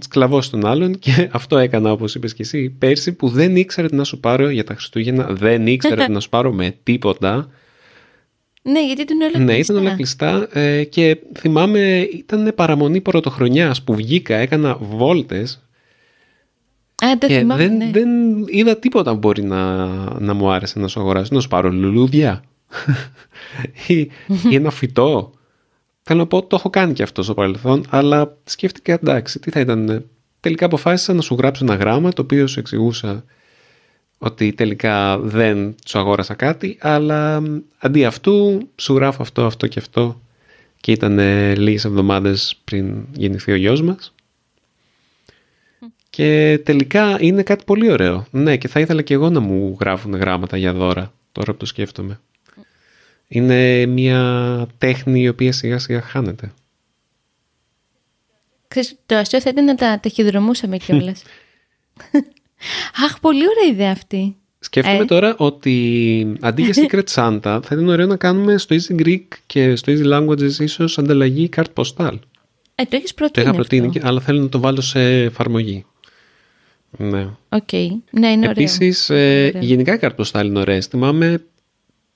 [0.00, 3.96] σκλαβώσει τον άλλον και αυτό έκανα όπως είπες και εσύ πέρσι που δεν ήξερα τι
[3.96, 7.50] να σου πάρω για τα Χριστούγεννα, δεν ήξερα τι να σου πάρω με τίποτα.
[8.62, 9.52] Ναι, γιατί ήταν όλα κλειστά.
[9.52, 15.62] Ναι, ήταν όλα κλειστά ε, και θυμάμαι ήταν παραμονή πρωτοχρονιάς που βγήκα, έκανα βόλτες
[17.04, 17.90] Α, δεν και θυμάμαι, δεν, ναι.
[17.92, 18.08] δεν
[18.46, 19.86] είδα τίποτα που μπορεί να,
[20.20, 21.34] να μου άρεσε να σου αγοράσω.
[21.34, 22.44] Να σου πάρω λουλούδια
[23.86, 23.98] ή,
[24.50, 25.32] ή ένα φυτό.
[26.10, 29.60] Θέλω να πω, το έχω κάνει και αυτό στο παρελθόν, αλλά σκέφτηκα εντάξει, τι θα
[29.60, 29.88] ήταν.
[29.88, 30.04] ε,
[30.40, 33.24] Τελικά αποφάσισα να σου γράψω ένα γράμμα το οποίο σου εξηγούσα
[34.18, 39.78] ότι τελικά δεν σου αγόρασα κάτι, αλλά μ, αντί αυτού σου γράφω αυτό, αυτό και
[39.78, 40.20] αυτό
[40.80, 44.14] και ήταν ε, λίγες εβδομάδες πριν γεννηθεί ο γιος μας.
[46.10, 48.26] Και τελικά είναι κάτι πολύ ωραίο.
[48.30, 51.66] Ναι, και θα ήθελα και εγώ να μου γράφουν γράμματα για δώρα, τώρα που το
[51.66, 52.20] σκέφτομαι.
[53.28, 56.52] Είναι μια τέχνη η οποία σιγά σιγά χάνεται.
[58.68, 61.22] Ξέρεις, το αστείο θα ήταν να τα ταχυδρομούσαμε κιόλας.
[63.04, 64.36] Αχ, πολύ ωραία ιδέα αυτή.
[64.58, 69.00] Σκέφτομαι Ε; τώρα ότι αντί για Secret Santa θα ήταν ωραίο να κάνουμε στο Easy
[69.02, 72.18] Greek και στο Easy Languages ίσως ανταλλαγή card postal.
[72.74, 73.98] Ε, το έχεις Το προτείνει είχα προτείνει, αυτό.
[73.98, 75.84] και- αλλά θέλω να το βάλω σε εφαρμογή.
[76.98, 77.28] Ναι.
[77.48, 77.72] Οκ.
[78.10, 78.50] Ναι, είναι ωραίο.
[78.50, 79.62] Επίσης, Είναι ε, ωραίο.
[79.62, 80.86] γενικά οι carte postale είναι ωραίες.
[80.86, 81.44] Θυμάμαι,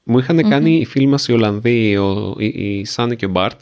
[0.04, 2.46] μου είχαν κάνει οι φίλοι μας οι Ολλανδοί, ο, η,
[2.78, 3.60] η Σάνι και ο Μπάρτ,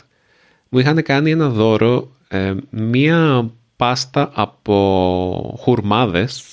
[0.69, 6.45] μου είχαν κάνει ένα δώρο, ε, μία πάστα από χουρμάδες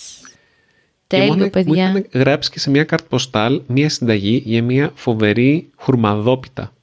[1.08, 1.90] και μου Τέλειο, είχαν- μου παιδιά.
[1.90, 6.74] είχαν γράψει και σε μια καρτ ποστάλ μια συνταγή για μια φοβερή χουρμαδόπιτα.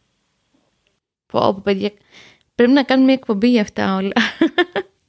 [1.26, 1.90] Πω, πω, παιδιά.
[2.54, 4.12] Πρέπει να κάνουμε μια εκπομπή για αυτά όλα.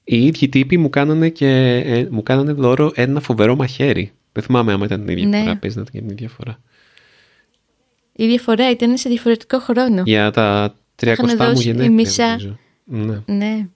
[0.03, 1.47] Οι ίδιοι τύποι μου κάνανε, και,
[1.86, 4.12] ε, μου κάνανε δώρο ένα φοβερό μαχαίρι.
[4.31, 5.39] Δεν θυμάμαι άμα ήταν την ίδια Ναι.
[5.41, 5.55] φορά.
[5.58, 6.60] Παίζει να ήταν και την ίδια φορά.
[8.15, 10.01] Η διαφορά ήταν σε διαφορετικό χρόνο.
[10.06, 11.91] Για τα 300 μου δώσει γενέθλια.
[11.91, 12.28] μισά.
[12.28, 12.58] νομίζω.
[12.84, 13.21] Ναι.
[13.25, 13.67] Ναι.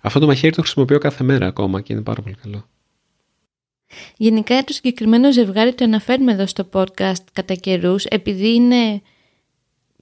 [0.00, 2.68] Αυτό το μαχαίρι το χρησιμοποιώ κάθε μέρα ακόμα και είναι πάρα πολύ καλό.
[4.16, 9.02] Γενικά το συγκεκριμένο ζευγάρι το αναφέρουμε εδώ στο podcast κατά καιρούς, επειδή είναι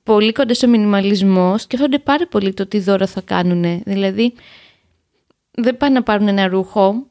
[0.03, 3.83] πολύ κοντά στο μινιμαλισμός, σκέφτονται πάρα πολύ το τι δώρο θα κάνουν.
[3.85, 4.33] Δηλαδή,
[5.51, 7.07] δεν πάνε να πάρουν ένα ρούχο.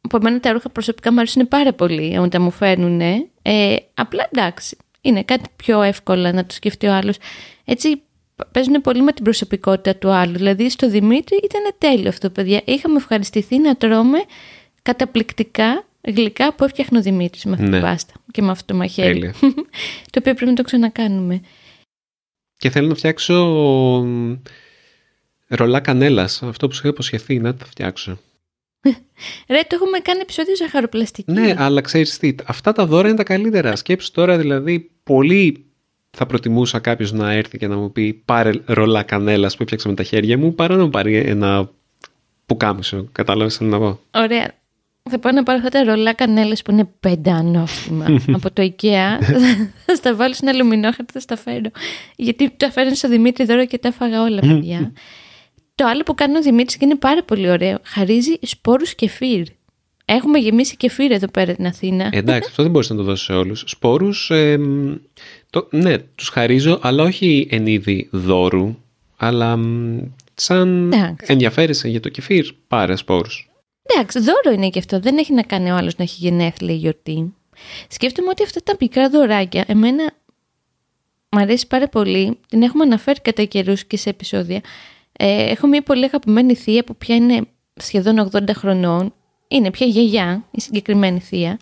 [0.00, 3.00] Από μένα τα ρούχα προσωπικά μου αρέσουν πάρα πολύ όταν τα μου φέρνουν.
[3.42, 7.16] Ε, απλά εντάξει, είναι κάτι πιο εύκολα να το σκεφτεί ο άλλος.
[7.64, 8.02] Έτσι
[8.52, 10.32] παίζουν πολύ με την προσωπικότητα του άλλου.
[10.36, 12.62] Δηλαδή στο Δημήτρη ήταν τέλειο αυτό, παιδιά.
[12.64, 14.18] Είχαμε ευχαριστηθεί να τρώμε
[14.82, 17.70] καταπληκτικά γλυκά που έφτιαχνε ο Δημήτρης με αυτή Ναι.
[17.70, 19.12] την πάστα και με αυτό το μαχαίρι.
[19.12, 19.34] Τέλεια.
[20.10, 21.40] το οποίο πρέπει να το ξανακάνουμε.
[22.56, 23.34] Και θέλω να φτιάξω
[24.06, 24.34] μ,
[25.48, 26.42] ρολά κανέλας.
[26.42, 28.18] Αυτό που σου είχα υποσχεθεί να το φτιάξω.
[29.48, 31.32] Ρε, το έχουμε κάνει επεισόδιο ζαχαροπλαστική.
[31.32, 33.76] Ναι, αλλά ξέρεις τι, αυτά τα δώρα είναι τα καλύτερα.
[33.76, 35.64] Σκέψου τώρα δηλαδή πολύ
[36.10, 39.94] θα προτιμούσα κάποιος να έρθει και να μου πει πάρε ρολά κανέλας που έφτιαξα με
[39.94, 41.70] τα χέρια μου παρά να μου πάρει ένα
[42.46, 43.08] πουκάμισο.
[43.12, 44.58] Κατάλαβες τι θέλω να πω; Ωραία.
[45.10, 49.24] Θα πάω να πάρω αυτά τα ρολά κανέλες που είναι πέντε ανώστιμα από το IKEA.
[49.86, 51.70] θα στα βάλω σε ένα αλουμινόχαρτο, θα στα φέρω.
[52.16, 54.92] Γιατί τα φέρνω στο Δημήτρη δώρο και τα έφαγα όλα, παιδιά.
[55.80, 59.46] Το άλλο που κάνει ο Δημήτρης και είναι πάρα πολύ ωραίο, χαρίζει σπόρους κεφίρ.
[60.04, 62.08] Έχουμε γεμίσει κεφίρ εδώ πέρα στην Αθήνα.
[62.12, 63.64] Εντάξει, αυτό δεν μπορείς να το δώσεις σε όλους.
[63.66, 64.94] Σπόρους, ε, μ,
[65.50, 68.76] το, ναι, τους χαρίζω, αλλά όχι εν είδη δώρου,
[69.16, 69.98] αλλά μ,
[70.34, 71.32] σαν Εντάξει.
[71.32, 73.50] ενδιαφέρεσαι για το κεφίρ, πάρε σπόρους.
[73.82, 75.00] Εντάξει, δώρο είναι και αυτό.
[75.00, 77.34] Δεν έχει να κάνει ο άλλος να έχει γενέθλια ή γιορτή.
[77.88, 80.12] Σκέφτομαι ότι αυτά τα μικρά δωράκια, εμένα
[81.28, 82.38] μ' αρέσει πάρα πολύ.
[82.48, 84.60] Την έχουμε αναφέρει κατά καιρούς και σε επεισόδια.
[85.22, 87.40] Ε, έχω μια πολύ αγαπημένη θεία που πια είναι
[87.74, 89.14] σχεδόν 80 χρονών.
[89.48, 91.58] Είναι πια γιαγιά, η συγκεκριμένη θεία,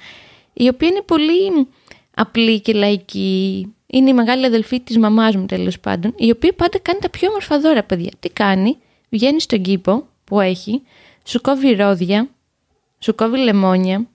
[0.53, 1.67] η οποία είναι πολύ
[2.15, 3.67] απλή και λαϊκή.
[3.87, 7.29] Είναι η μεγάλη αδελφή της μαμάς μου τέλος πάντων, η οποία πάντα κάνει τα πιο
[7.29, 8.11] όμορφα δώρα, παιδιά.
[8.21, 8.77] Τι κάνει,
[9.09, 10.83] βγαίνει στον κήπο που έχει,
[11.25, 12.29] σου κόβει ρόδια,
[12.99, 14.07] σου κόβει λεμόνια,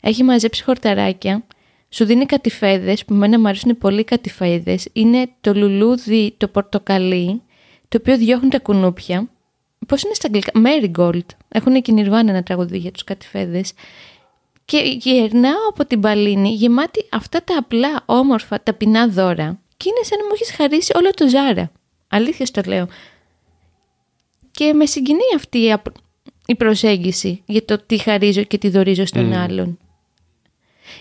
[0.00, 1.44] έχει μαζέψει χορταράκια,
[1.88, 7.42] σου δίνει κατηφέδες, που εμένα μου αρέσουν πολύ οι κατηφέδες, είναι το λουλούδι, το πορτοκαλί,
[7.92, 9.28] το οποίο διώχνουν τα κουνούπια.
[9.86, 13.72] Πώς είναι στα αγγλικά, Marigold, έχουν και Nirvana ένα τραγουδί για τους κατηφέδες.
[14.64, 20.18] Και γερνάω από την παλίνη γεμάτη αυτά τα απλά, όμορφα, ταπεινά δώρα και είναι σαν
[20.18, 21.72] να μου έχεις χαρίσει όλο το ζάρα.
[22.08, 22.88] Αλήθεια στο λέω.
[24.50, 25.96] Και με συγκινεί αυτή η απ-
[26.46, 29.78] η προσέγγιση για το τι χαρίζω και τι δωρίζω στον άλλον.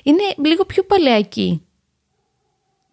[0.04, 1.62] Είναι λίγο πιο παλαιακή,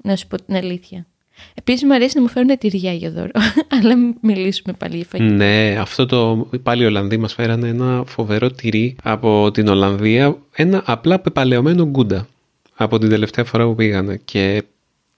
[0.02, 1.06] να σου πω την αλήθεια.
[1.54, 3.30] Επίσης μου αρέσει να μου φέρουν τυριά για δώρο,
[3.80, 5.34] αλλά μην μιλήσουμε πάλι για φαγητό.
[5.34, 10.82] Ναι, αυτό το πάλι οι Ολλανδοί μας φέρανε ένα φοβερό τυρί από την Ολλανδία, ένα
[10.86, 12.26] απλά πεπαλαιωμένο γκούντα
[12.74, 14.62] από την τελευταία φορά που πήγανε και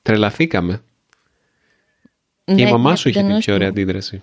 [0.03, 0.83] τρελαθήκαμε.
[2.45, 3.81] Και η Ναι, μαμά ναι, σου είχε την πιθανώς πιο ωραία του.
[3.81, 4.23] αντίδραση.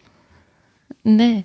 [1.01, 1.43] Ναι.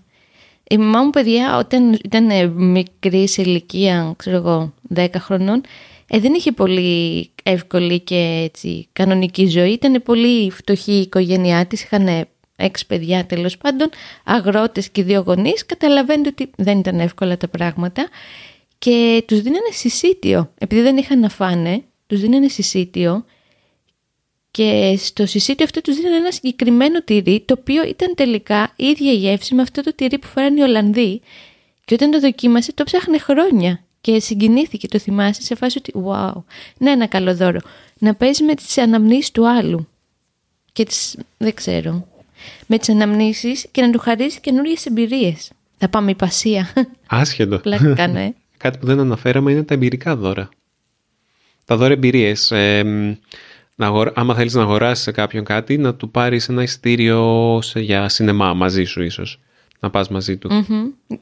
[0.68, 5.60] Η μαμά μου παιδιά όταν ήταν μικρή σε ηλικία, ξέρω εγώ, 10 χρονών,
[6.06, 9.72] ε, δεν είχε πολύ εύκολη και έτσι, κανονική ζωή.
[9.72, 13.88] Ήταν πολύ φτωχή η οικογένειά της, είχαν έξι παιδιά τέλος πάντων,
[14.24, 15.66] αγρότες και δύο γονείς.
[15.66, 18.08] Καταλαβαίνετε ότι δεν ήταν εύκολα τα πράγματα
[18.78, 20.52] και τους δίνανε συσίτιο.
[20.58, 23.24] Επειδή δεν είχαν να φάνε, τους δίνανε συσίτιο
[24.50, 29.12] και στο συσίτιο αυτό τους δίνανε ένα συγκεκριμένο τυρί, το οποίο ήταν τελικά η ίδια
[29.12, 31.20] γεύση με αυτό το τυρί που φοράνε οι Ολλανδοί.
[31.84, 36.42] Και όταν το δοκίμασε, το ψάχνε χρόνια και συγκινήθηκε, το θυμάσαι, σε φάση ότι wow,
[36.78, 37.60] ναι ένα καλό δώρο.
[37.98, 39.88] Να παίζεις με τις αναμνήσεις του άλλου.
[40.72, 42.06] Και τις, δεν ξέρω,
[42.66, 45.50] με τις αναμνήσεις και να του χαρίζεις καινούριε εμπειρίες.
[45.78, 46.72] Θα πάμε υπασία.
[47.06, 47.58] Άσχετο.
[47.58, 48.32] Πλάκα, ναι.
[48.56, 50.48] Κάτι που δεν αναφέραμε είναι τα εμπειρικά δώρα.
[51.64, 52.50] Τα δώρα εμπειρίες.
[52.50, 53.18] Ε,
[54.14, 58.84] άμα θέλεις να αγοράσεις σε κάποιον κάτι, να του πάρεις ένα εισιτήριο για σινεμά μαζί
[58.84, 59.40] σου ίσως.
[59.80, 60.48] Να πας μαζί του.
[60.50, 61.16] Mm-hmm.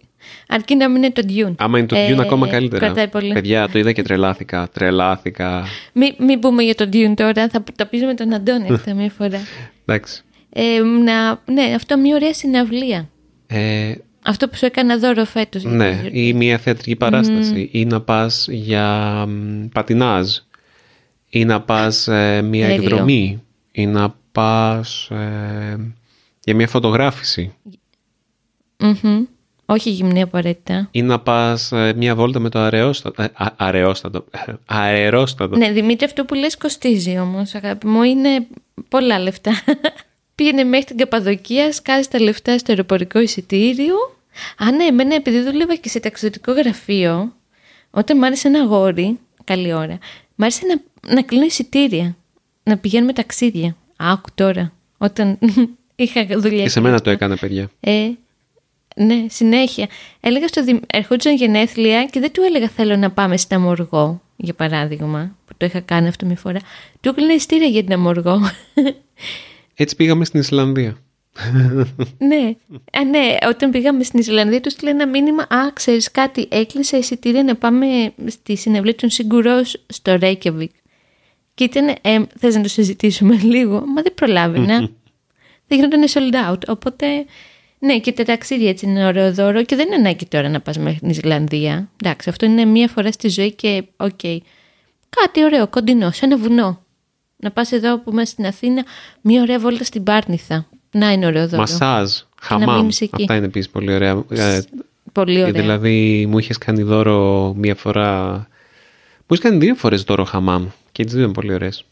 [0.48, 1.54] Αρκεί να μην είναι το Dune.
[1.58, 3.08] Άμα είναι το Dune ε, ακόμα καλύτερα.
[3.08, 3.32] Πολύ.
[3.32, 4.68] Παιδιά, το είδα και τρελάθηκα.
[4.72, 5.64] Τρελάθηκα.
[5.92, 9.10] Μην μη πούμε για το Dune τώρα, θα τα πει με τον Αντώνη αυτά μια
[9.10, 9.38] φορά.
[9.84, 10.22] Εντάξει.
[10.52, 13.08] Ε, να, ναι, αυτό μια ωραία συναυλία.
[13.46, 15.64] Ε, αυτό που σου έκανα δώρο φέτος.
[15.64, 17.68] Ναι, ή μια θεατρική παράσταση.
[17.72, 19.26] Ή να πας για
[19.72, 20.28] πατινάζ.
[21.28, 22.82] Ή να πας ε, μια Τέλειο.
[22.82, 23.42] εκδρομή.
[23.72, 25.92] Ή να πας ε,
[26.44, 27.54] για μια φωτογράφηση.
[28.78, 29.24] Μμμ.
[29.72, 30.88] Όχι γυμνή απαραίτητα.
[30.90, 33.22] Ή να πας ε, μια βόλτα με το αραιόστατο.
[33.22, 34.24] Ε, α- αραιόστατο.
[34.66, 35.56] Αερόστατο.
[35.56, 38.46] Ναι, Δημήτρη, αυτό που λες κοστίζει όμως, αγάπη μου, είναι
[38.88, 39.50] πολλά λεφτά.
[40.34, 43.94] Πήγαινε μέχρι την Καπαδοκία, σκάζει τα λεφτά στο αεροπορικό εισιτήριο.
[44.56, 47.32] Α, ναι, εμένα επειδή δούλευα και σε ταξιδιωτικό γραφείο,
[47.90, 49.98] όταν μ' άρεσε ένα αγόρι, καλή ώρα,
[50.34, 52.16] μ' άρεσε να, να κλείνω εισιτήρια,
[52.62, 53.76] να πηγαίνουμε ταξίδια.
[53.96, 55.38] Άκου τώρα, όταν
[55.96, 56.62] είχα δουλειά.
[56.62, 57.70] Και σε μένα το έκανε, παιδιά.
[57.80, 58.10] Ε,
[58.96, 59.88] ναι, συνέχεια.
[60.20, 60.78] Έλεγα στο Δημ...
[60.86, 65.66] Ερχόντουσαν γενέθλια και δεν του έλεγα θέλω να πάμε στην Αμοργό, για παράδειγμα, που το
[65.66, 66.58] είχα κάνει αυτό μια φορά.
[67.00, 68.40] Του έκλεινα ειστήρια για την Αμοργό.
[69.74, 70.96] Έτσι πήγαμε στην Ισλανδία.
[72.18, 72.54] ναι.
[72.98, 77.42] Α, ναι, όταν πήγαμε στην Ισλανδία του έστειλα ένα μήνυμα «Α, ξέρεις κάτι, έκλεισα εισιτήρια
[77.42, 77.86] να πάμε
[78.26, 80.70] στη συναυλία των Sigur Rós στο Ρέικιαβικ».
[81.54, 84.78] Και ήταν, ε, θες να το συζητήσουμε λίγο, μα δεν προλάβαινα.
[85.66, 87.06] δεν γινόταν sold out, οπότε...
[87.82, 90.78] Ναι, και τα ταξίδια έτσι είναι ωραίο δώρο και δεν είναι ανάγκη τώρα να πας
[90.78, 91.88] μέχρι την Ισλανδία.
[92.02, 94.20] Εντάξει, αυτό είναι μία φορά στη ζωή και οκ.
[95.08, 96.84] Κάτι ωραίο, κοντινό, σε ένα βουνό.
[97.36, 98.84] Να πας εδώ που είμαστε στην Αθήνα,
[99.20, 100.66] μία ωραία βόλτα στην Πάρνηθα.
[100.90, 101.60] Να είναι ωραίο δώρο.
[101.60, 102.76] Μασάζ, να χαμάμ.
[102.76, 103.22] μείνεις εκεί.
[103.22, 104.24] Αυτά είναι επίσης πολύ ωραία.
[104.30, 104.60] Ε,
[105.12, 105.52] Πολύ και ωραία.
[105.52, 108.32] δηλαδή μου είχες κάνει δώρο μία φορά.
[109.16, 110.66] Μου είχες κάνει δύο φορές δώρο χαμάμ.
[110.92, 111.84] Και τις δύο είναι πολύ ωραίες.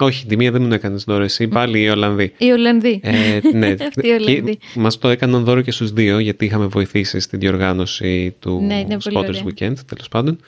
[0.00, 2.32] Όχι, τη μία δεν μου έκανες δώρο εσύ, πάλι οι Ολλανδοί.
[2.38, 3.00] Οι Ολλανδοί.
[3.02, 4.58] Ε, ναι, Αυτοί οι Ολλανδοί.
[4.74, 8.96] Μας το έκαναν δώρο και στους δύο, γιατί είχαμε βοηθήσει στην διοργάνωση του Ναι, είναι
[8.98, 9.42] πολύ Spotters ωραία.
[9.44, 10.38] Weekend, τέλος πάντων.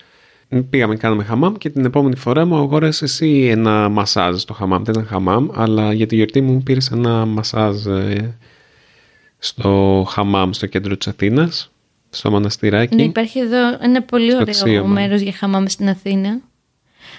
[0.71, 4.83] Πήγαμε, κάναμε χαμάμ και την επόμενη φορά μου αγόρασες εσύ ένα μασάζ στο χαμάμ.
[4.83, 8.39] Δεν ήταν χαμάμ, αλλά για τη γιορτή μου πήρες ένα μασάζ ε,
[9.39, 11.71] στο χαμάμ στο κέντρο της Αθήνας,
[12.11, 12.95] στο μοναστηράκι.
[12.97, 14.93] Ναι, υπάρχει εδώ ένα πολύ Στο ωραίο αξίωμα.
[14.93, 16.41] μέρος για χαμάμ στην Αθήνα.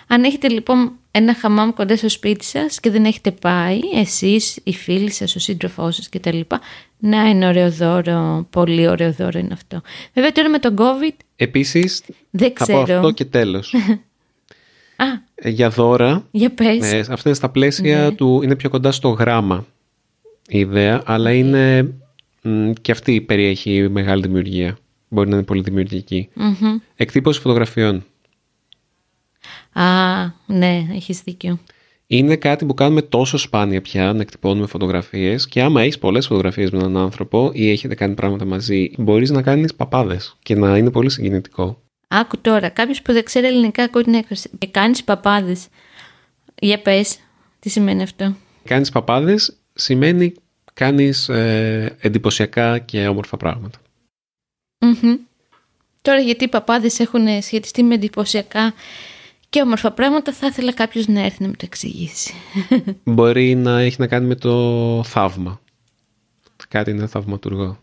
[0.08, 4.74] Αν έχετε λοιπόν ένα χαμάμ κοντά στο σπίτι σας και δεν έχετε πάει, εσείς, οι
[4.74, 6.40] φίλοι σας, ο σύντροφός σας κτλ.
[7.00, 9.82] Να είναι ωραίο δώρο, πολύ ωραίο δώρο είναι αυτό.
[10.14, 12.96] Βέβαια τώρα με τον COVID Επίσης, δεν θα πω ξέρω.
[12.98, 13.74] αυτό και τέλος.
[14.98, 16.92] Α, Ε, για δώρα, για πες.
[16.94, 18.12] ε, αυτό είναι στα πλαίσια Ναι.
[18.12, 19.66] του, είναι πιο κοντά στο γράμμα
[20.48, 21.94] η ιδέα, αλλά είναι
[22.42, 24.78] μ, και αυτή περιέχει μεγάλη δημιουργία.
[25.08, 26.30] Μπορεί να είναι πολύ δημιουργική.
[26.34, 26.78] Μμμ.
[26.96, 28.06] Εκτύπωση φωτογραφιών.
[29.76, 29.84] Α,
[30.46, 31.60] ναι, έχεις δίκιο.
[32.08, 36.72] Είναι κάτι που κάνουμε τόσο σπάνια πια να εκτυπώνουμε φωτογραφίες και άμα έχεις πολλές φωτογραφίες
[36.72, 40.92] με έναν άνθρωπο ή έχετε κάνει πράγματα μαζί, μπορείς να κάνεις παπάδες και να είναι
[40.92, 41.82] πολύ συγκινητικό.
[42.08, 45.68] Άκου τώρα, κάποιος που δεν ξέρει ελληνικά ακούει την έκφραση και κάνεις παπάδες.
[46.60, 47.20] Για πες,
[47.60, 48.36] τι σημαίνει αυτό.
[48.64, 50.34] Κάνεις παπάδες σημαίνει
[50.74, 53.80] κάνεις ε, εντυπωσιακά και όμορφα πράγματα.
[54.80, 55.16] Μμμ.
[56.02, 58.74] Τώρα γιατί οι παπάδες έχουν σχετιστεί με εντυπωσιακά
[59.56, 62.34] και όμορφα πράγματα θα ήθελα κάποιος να έρθει να μου το εξηγήσει.
[63.04, 65.62] Μπορεί να έχει να κάνει με το θαύμα.
[66.68, 67.80] Κάτι είναι θαυματουργό.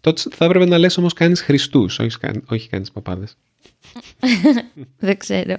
[0.00, 3.36] Τότε θα έπρεπε να λες όμως κάνεις Χριστούς, όχι, κάνει- όχι κάνεις παπάδες.
[4.98, 5.56] Δεν ξέρω.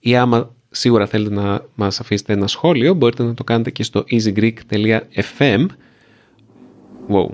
[0.00, 4.04] ή άμα σίγουρα θέλετε να μας αφήσετε ένα σχόλιο μπορείτε να το κάνετε και στο
[4.10, 5.66] easygreek.fm
[7.08, 7.28] Wow,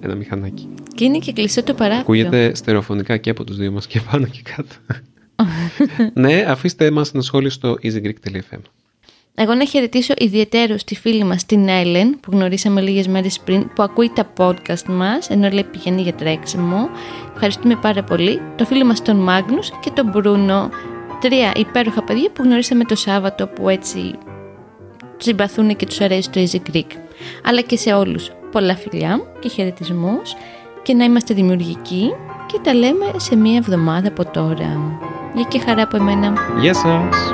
[0.00, 0.68] ένα μηχανάκι.
[0.94, 2.00] Και είναι και κλειστό το παράθυρο.
[2.00, 4.74] Ακούγεται στερεοφωνικά και από τους δύο μας και πάνω και κάτω.
[6.22, 8.58] ναι, αφήστε μας ένα σχόλιο στο easygreek.fm.
[9.38, 13.82] Εγώ να χαιρετήσω ιδιαίτερο τη φίλη μας την Έλεν που γνωρίσαμε λίγες μέρες πριν που
[13.82, 16.88] ακούει τα podcast μας ενώ λέει πηγαίνει για τρέξιμο.
[17.32, 18.40] Ευχαριστούμε πάρα πολύ.
[18.56, 20.70] Το φίλο μας τον Μάγνους και τον Μπρούνο.
[21.20, 24.18] Τρία υπέροχα παιδιά που γνωρίσαμε το Σάββατο που έτσι
[25.16, 26.90] συμπαθούν και τους αρέσει το Easy Greek.
[27.44, 30.34] Αλλά και σε όλους πολλά φιλιά και χαιρετισμούς
[30.82, 32.12] και να είμαστε δημιουργικοί
[32.46, 34.98] και τα λέμε σε μία εβδομάδα από τώρα.
[35.34, 36.32] Γεια και χαρά από εμένα.
[36.60, 37.32] Γεια σας!